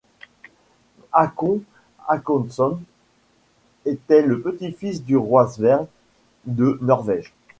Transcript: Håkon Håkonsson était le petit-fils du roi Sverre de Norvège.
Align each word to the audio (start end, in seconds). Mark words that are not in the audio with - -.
Håkon 1.13 1.59
Håkonsson 2.09 2.79
était 3.85 4.23
le 4.23 4.41
petit-fils 4.41 5.03
du 5.03 5.15
roi 5.15 5.47
Sverre 5.47 5.85
de 6.45 6.79
Norvège. 6.81 7.35